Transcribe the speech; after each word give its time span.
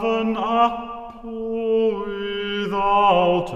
given 0.00 0.36
up 0.36 1.24
without 2.04 3.46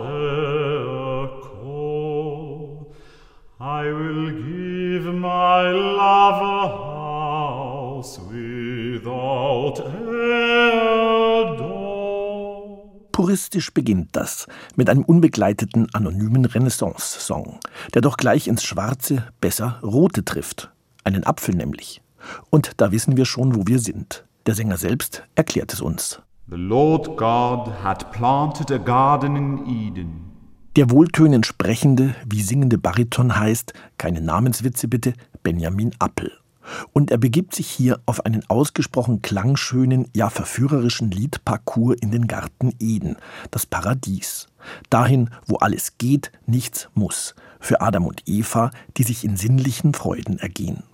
call. 1.43 2.95
I 3.61 3.85
will 3.87 4.31
give 4.31 5.13
my 5.15 5.71
love 5.71 6.43
a 6.43 6.69
house 6.69 8.21
without 8.31 9.77
door. 11.59 13.09
Puristisch 13.13 13.73
beginnt 13.75 14.15
das 14.15 14.47
mit 14.77 14.89
einem 14.89 15.03
unbegleiteten 15.03 15.93
anonymen 15.93 16.45
Renaissance-Song, 16.45 17.59
der 17.95 18.03
doch 18.03 18.17
gleich 18.17 18.47
ins 18.47 18.63
Schwarze 18.63 19.27
besser 19.41 19.81
Rote 19.83 20.25
trifft. 20.25 20.71
Einen 21.05 21.25
Apfel 21.25 21.55
nämlich. 21.57 22.01
Und 22.51 22.73
da 22.77 22.93
wissen 22.93 23.17
wir 23.17 23.25
schon, 23.25 23.55
wo 23.57 23.67
wir 23.67 23.79
sind. 23.79 24.25
Der 24.47 24.55
Sänger 24.55 24.77
selbst 24.79 25.25
erklärt 25.35 25.73
es 25.73 25.81
uns. 25.81 26.23
The 26.51 26.57
Lord 26.57 27.19
God 27.19 27.69
had 27.85 28.11
planted 28.11 28.71
a 28.71 28.79
garden 28.79 29.37
in 29.37 29.67
Eden. 29.67 30.31
Der 30.77 30.91
wohltönend 30.91 31.45
sprechende, 31.45 32.15
wie 32.25 32.41
singende 32.41 32.79
Bariton 32.79 33.39
heißt, 33.39 33.75
keine 33.99 34.23
Namenswitze 34.23 34.89
bitte, 34.89 35.13
Benjamin 35.43 35.95
Appel. 35.99 36.33
Und 36.95 37.11
er 37.11 37.19
begibt 37.19 37.55
sich 37.55 37.69
hier 37.69 38.01
auf 38.07 38.25
einen 38.25 38.49
ausgesprochen 38.49 39.21
klangschönen, 39.21 40.09
ja 40.17 40.31
verführerischen 40.31 41.11
Liedparcours 41.11 41.99
in 42.01 42.13
den 42.13 42.27
Garten 42.27 42.73
Eden, 42.81 43.17
das 43.51 43.67
Paradies. 43.67 44.47
Dahin, 44.89 45.29
wo 45.47 45.57
alles 45.57 45.99
geht, 45.99 46.33
nichts 46.47 46.89
muss. 46.95 47.35
Für 47.61 47.83
Adam 47.83 48.07
und 48.07 48.23
Eva, 48.25 48.71
die 48.97 49.03
sich 49.03 49.23
in 49.23 49.37
sinnlichen 49.37 49.93
Freuden 49.93 50.39
ergehen. 50.39 50.85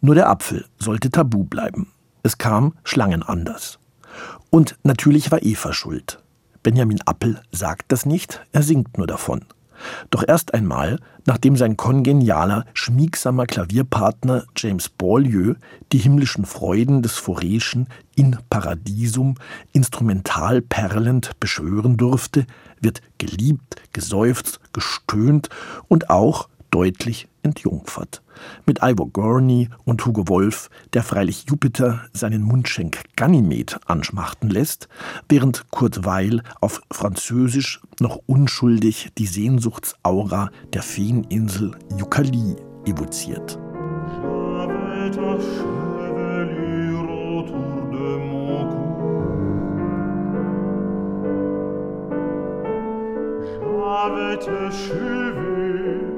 Nur 0.00 0.14
der 0.14 0.30
Apfel 0.30 0.64
sollte 0.78 1.10
tabu 1.10 1.44
bleiben. 1.44 1.88
Es 2.22 2.38
kam 2.38 2.72
Schlangen 2.84 3.22
anders. 3.22 3.78
Und 4.50 4.76
natürlich 4.82 5.30
war 5.30 5.42
Eva 5.42 5.72
schuld. 5.72 6.22
Benjamin 6.62 7.00
Appel 7.04 7.40
sagt 7.52 7.92
das 7.92 8.06
nicht, 8.06 8.40
er 8.52 8.62
singt 8.62 8.96
nur 8.96 9.06
davon. 9.06 9.44
Doch 10.10 10.24
erst 10.26 10.54
einmal, 10.54 10.98
nachdem 11.26 11.56
sein 11.56 11.76
kongenialer, 11.76 12.64
schmiegsamer 12.74 13.46
Klavierpartner 13.46 14.44
James 14.56 14.88
Beaulieu 14.88 15.54
die 15.92 15.98
himmlischen 15.98 16.46
Freuden 16.46 17.02
des 17.02 17.16
Foreschen 17.16 17.88
in 18.14 18.38
Paradisum 18.50 19.34
instrumental 19.72 20.62
perlend 20.62 21.38
beschwören 21.40 21.96
durfte, 21.96 22.46
wird 22.80 23.02
geliebt, 23.18 23.76
geseufzt, 23.92 24.60
gestöhnt 24.72 25.48
und 25.88 26.10
auch 26.10 26.48
deutlich 26.74 27.28
entjungfert. 27.44 28.20
Mit 28.66 28.80
Ivor 28.82 29.08
Gurney 29.10 29.68
und 29.84 30.04
Hugo 30.04 30.26
Wolf, 30.26 30.70
der 30.92 31.04
freilich 31.04 31.44
Jupiter 31.48 32.04
seinen 32.12 32.42
Mundschenk 32.42 33.00
Ganymed 33.14 33.78
anschmachten 33.86 34.50
lässt, 34.50 34.88
während 35.28 35.70
Kurt 35.70 36.04
Weil 36.04 36.42
auf 36.60 36.82
Französisch 36.90 37.80
noch 38.00 38.18
unschuldig 38.26 39.10
die 39.18 39.26
Sehnsuchtsaura 39.26 40.50
der 40.72 40.82
Feeninsel 40.82 41.76
Yukali 41.96 42.56
evoziert. 42.86 43.56
J'avais 54.04 54.36
cheveux 54.70 55.34
collier 55.74 56.13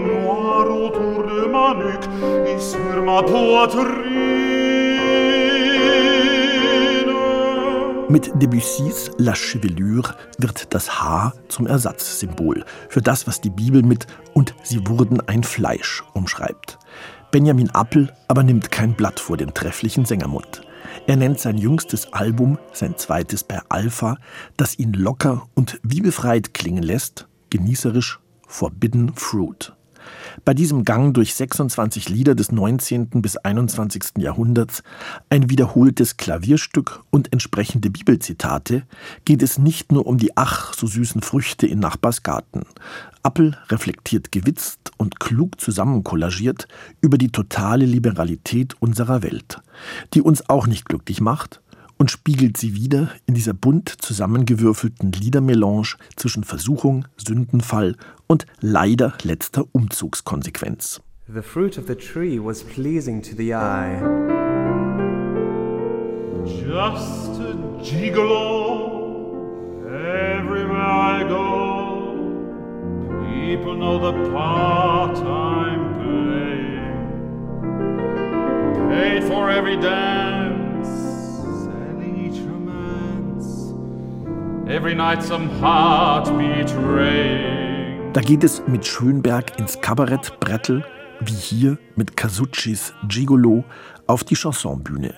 noir 0.00 0.70
autour 0.70 1.24
de 1.24 1.46
ma 1.50 1.74
nuque 1.74 2.08
et 2.46 2.58
sur 2.58 3.02
ma 3.04 3.22
poitrine. 3.22 4.40
Mit 8.10 8.32
Debussys 8.42 9.12
La 9.18 9.34
Chevelure 9.36 10.16
wird 10.38 10.74
das 10.74 11.00
Haar 11.00 11.32
zum 11.46 11.68
Ersatzsymbol 11.68 12.64
für 12.88 13.00
das, 13.00 13.28
was 13.28 13.40
die 13.40 13.50
Bibel 13.50 13.84
mit 13.84 14.08
und 14.34 14.52
sie 14.64 14.84
wurden 14.88 15.20
ein 15.28 15.44
Fleisch 15.44 16.02
umschreibt. 16.12 16.80
Benjamin 17.30 17.70
Appel 17.70 18.12
aber 18.26 18.42
nimmt 18.42 18.72
kein 18.72 18.94
Blatt 18.94 19.20
vor 19.20 19.36
den 19.36 19.54
trefflichen 19.54 20.06
Sängermund. 20.06 20.62
Er 21.06 21.14
nennt 21.14 21.38
sein 21.38 21.56
jüngstes 21.56 22.12
Album, 22.12 22.58
sein 22.72 22.96
zweites 22.96 23.44
per 23.44 23.62
Alpha, 23.68 24.16
das 24.56 24.76
ihn 24.76 24.92
locker 24.92 25.46
und 25.54 25.78
wie 25.84 26.00
befreit 26.00 26.52
klingen 26.52 26.82
lässt, 26.82 27.28
genießerisch 27.50 28.18
Forbidden 28.48 29.14
Fruit. 29.14 29.72
Bei 30.44 30.54
diesem 30.54 30.84
Gang 30.84 31.14
durch 31.14 31.34
26 31.34 32.08
Lieder 32.08 32.34
des 32.34 32.52
19. 32.52 33.08
bis 33.22 33.36
21. 33.36 34.18
Jahrhunderts, 34.18 34.82
ein 35.28 35.50
wiederholtes 35.50 36.16
Klavierstück 36.16 37.00
und 37.10 37.32
entsprechende 37.32 37.90
Bibelzitate, 37.90 38.84
geht 39.24 39.42
es 39.42 39.58
nicht 39.58 39.92
nur 39.92 40.06
um 40.06 40.18
die 40.18 40.36
ach 40.36 40.74
so 40.74 40.86
süßen 40.86 41.22
Früchte 41.22 41.66
in 41.66 41.78
Nachbarsgarten. 41.78 42.64
Appel 43.22 43.56
reflektiert 43.68 44.32
gewitzt 44.32 44.92
und 44.96 45.20
klug 45.20 45.60
zusammenkollagiert 45.60 46.68
über 47.00 47.18
die 47.18 47.30
totale 47.30 47.84
Liberalität 47.84 48.74
unserer 48.80 49.22
Welt, 49.22 49.60
die 50.14 50.22
uns 50.22 50.48
auch 50.48 50.66
nicht 50.66 50.86
glücklich 50.86 51.20
macht 51.20 51.60
und 52.00 52.10
spiegelt 52.10 52.56
sie 52.56 52.74
wieder 52.74 53.10
in 53.26 53.34
dieser 53.34 53.52
bunt 53.52 53.90
zusammengewürfelten 53.90 55.12
Liedermelange 55.12 55.96
zwischen 56.16 56.44
Versuchung, 56.44 57.04
Sündenfall 57.18 57.94
und 58.26 58.46
leider 58.60 59.12
letzter 59.22 59.66
Umzugskonsequenz. 59.72 61.02
The 61.28 61.42
fruit 61.42 61.76
of 61.76 61.88
the 61.88 61.94
tree 61.94 62.40
was 62.42 62.64
pleasing 62.64 63.20
to 63.20 63.36
the 63.36 63.54
eye. 63.54 64.00
Just 66.46 67.38
a 67.38 67.54
gigolo 67.82 69.84
everywhere 69.86 70.80
I 70.80 71.22
go. 71.28 72.14
People 73.28 73.76
know 73.76 73.98
the 73.98 74.14
part 74.30 75.18
I'm 75.18 76.00
playing. 76.00 76.96
Paid 78.88 79.24
for 79.24 79.50
every 79.50 79.76
dance. 79.76 80.59
Da 88.12 88.20
geht 88.20 88.44
es 88.44 88.62
mit 88.68 88.86
Schönberg 88.86 89.58
ins 89.58 89.80
Kabarett 89.80 90.38
Brettel, 90.38 90.84
wie 91.18 91.32
hier 91.32 91.76
mit 91.96 92.16
Casuccis 92.16 92.94
Gigolo 93.08 93.64
auf 94.06 94.22
die 94.22 94.36
Chansonbühne. 94.36 95.14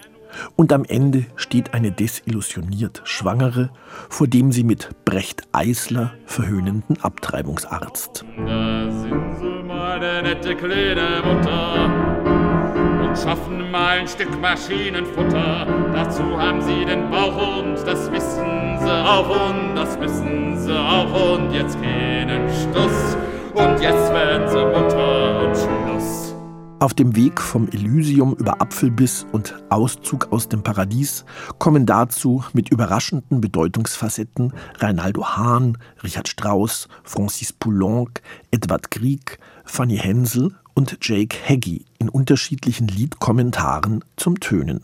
Und 0.57 0.73
am 0.73 0.87
Ende 0.87 1.27
steht 1.37 1.75
eine 1.75 1.93
desillusioniert 1.93 3.03
Schwangere, 3.05 3.69
vor 4.09 4.27
dem 4.27 4.53
sie 4.53 4.65
mit 4.65 4.89
Brecht 5.05 5.43
Eisler 5.53 6.15
verhöhnenden 6.25 6.97
Abtreibungsarzt. 7.03 8.25
Da 8.39 8.91
sind 8.91 9.37
sie, 9.39 9.63
meine 9.69 10.23
nette 10.23 10.57
kleine 10.57 11.23
Mutter 11.27 12.32
schaffen 13.23 13.71
mal 13.71 13.99
ein 13.99 14.09
Stück 14.09 14.41
Maschinenfutter. 14.41 15.67
Dazu 15.93 16.23
haben 16.37 16.61
sie 16.61 16.85
den 16.85 17.09
Bauch 17.11 17.61
und 17.61 17.77
das 17.87 18.11
wissen 18.11 18.79
sie 18.81 18.91
auch 18.91 19.49
und 19.49 19.77
das 19.77 19.99
wissen 20.01 20.59
sie 20.59 20.75
auch 20.75 21.35
und 21.35 21.53
jetzt 21.53 21.81
keinen 21.81 22.49
Stuss 22.49 23.17
und 23.55 23.81
jetzt 23.81 24.13
werden 24.13 24.49
sie 24.49 24.65
Mutter 24.65 25.47
und 25.47 25.57
Schluss. 25.57 26.35
Auf 26.81 26.95
dem 26.95 27.15
Weg 27.15 27.41
vom 27.41 27.69
Elysium 27.69 28.35
über 28.35 28.61
Apfelbiss 28.61 29.25
und 29.31 29.55
Auszug 29.71 30.33
aus 30.33 30.49
dem 30.49 30.65
Paradies 30.65 31.25
kommen 31.59 31.87
dazu 31.87 32.43
mit 32.55 32.71
überraschenden 32.71 33.41
Bedeutungsfacetten 33.41 34.53
Reinaldo 34.79 35.25
Hahn, 35.25 35.79
Richard 36.03 36.27
Strauss, 36.27 36.89
Francis 37.05 37.53
Poulenc, 37.53 38.21
Edward 38.51 38.91
Grieg, 38.91 39.39
Fanny 39.65 39.97
Hensel 39.97 40.57
und 40.75 40.99
Jake 41.03 41.37
Heggie 41.43 41.85
in 41.99 42.09
unterschiedlichen 42.09 42.89
Liedkommentaren 42.89 44.05
zum 44.17 44.41
Tönen. 44.41 44.81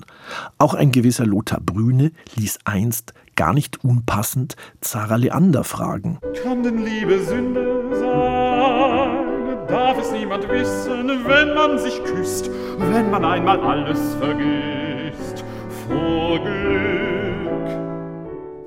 Auch 0.58 0.74
ein 0.74 0.92
gewisser 0.92 1.26
Lothar 1.26 1.60
Brüne 1.60 2.12
ließ 2.36 2.58
einst 2.64 3.14
gar 3.36 3.52
nicht 3.52 3.84
unpassend 3.84 4.56
Zara 4.80 5.16
Leander 5.16 5.64
fragen. 5.64 6.18
Kann 6.42 6.62
denn 6.62 6.84
Liebe 6.84 7.24
Sünde 7.24 7.90
sein? 7.92 9.66
Darf 9.68 9.98
es 9.98 10.12
niemand 10.12 10.48
wissen, 10.48 11.08
wenn 11.26 11.54
man 11.54 11.78
sich 11.78 12.02
küsst, 12.04 12.50
wenn 12.78 13.10
man 13.10 13.24
einmal 13.24 13.60
alles 13.60 14.14
vergisst 14.14 15.44
vor 15.86 16.38
Glück? 16.38 16.88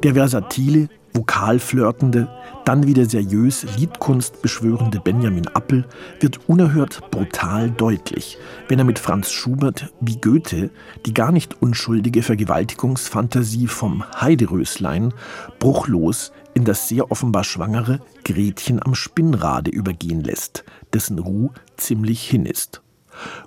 Der 0.04 0.14
versatile, 0.14 0.90
vokalflirtende, 1.14 2.28
dann 2.72 2.88
wieder 2.88 3.06
seriös 3.06 3.66
Liedkunst 3.76 4.42
beschwörende 4.42 5.02
Benjamin 5.02 5.46
Appel 5.48 5.84
wird 6.22 6.48
unerhört 6.48 7.02
brutal 7.12 7.70
deutlich, 7.70 8.38
wenn 8.70 8.80
er 8.80 8.86
mit 8.86 8.98
Franz 8.98 9.30
Schubert 9.30 9.92
wie 10.00 10.16
Goethe 10.16 10.70
die 11.06 11.14
gar 11.14 11.34
nicht 11.34 11.62
unschuldige 11.62 12.24
Vergewaltigungsfantasie 12.24 13.68
vom 13.68 14.06
Heideröslein 14.22 15.14
bruchlos 15.60 16.32
in 16.54 16.64
das 16.64 16.88
sehr 16.88 17.12
offenbar 17.12 17.44
schwangere 17.44 18.00
Gretchen 18.24 18.82
am 18.82 18.96
Spinnrade 18.96 19.70
übergehen 19.70 20.24
lässt, 20.24 20.64
dessen 20.94 21.20
Ruh 21.20 21.50
ziemlich 21.76 22.24
hin 22.24 22.46
ist. 22.46 22.82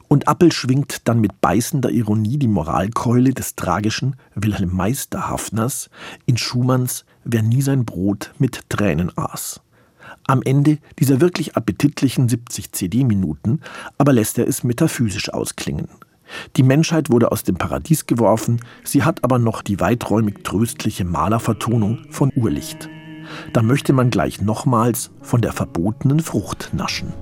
Und 0.08 0.28
Appel 0.28 0.52
schwingt 0.52 1.08
dann 1.08 1.20
mit 1.20 1.40
beißender 1.40 1.90
Ironie 1.90 2.38
die 2.38 2.48
Moralkeule 2.48 3.32
des 3.32 3.56
tragischen 3.56 4.16
Wilhelm 4.34 4.74
Meister 4.74 5.28
Hafners 5.28 5.90
in 6.26 6.36
Schumanns 6.36 7.04
Wer 7.24 7.42
nie 7.42 7.62
sein 7.62 7.86
Brot 7.86 8.32
mit 8.38 8.68
Tränen 8.68 9.10
aß. 9.16 9.60
Am 10.26 10.42
Ende 10.42 10.78
dieser 10.98 11.20
wirklich 11.20 11.56
appetitlichen 11.56 12.28
70 12.28 12.72
CD-Minuten 12.72 13.60
aber 13.98 14.12
lässt 14.12 14.38
er 14.38 14.46
es 14.46 14.64
metaphysisch 14.64 15.32
ausklingen. 15.32 15.88
Die 16.56 16.62
Menschheit 16.62 17.10
wurde 17.10 17.32
aus 17.32 17.42
dem 17.42 17.56
Paradies 17.56 18.06
geworfen, 18.06 18.60
sie 18.82 19.02
hat 19.02 19.24
aber 19.24 19.38
noch 19.38 19.62
die 19.62 19.80
weiträumig 19.80 20.42
tröstliche 20.42 21.04
Malervertonung 21.04 22.06
von 22.10 22.32
Urlicht. 22.34 22.88
Da 23.52 23.62
möchte 23.62 23.92
man 23.92 24.10
gleich 24.10 24.40
nochmals 24.40 25.10
von 25.22 25.40
der 25.40 25.52
verbotenen 25.52 26.20
Frucht 26.20 26.70
naschen. 26.72 27.12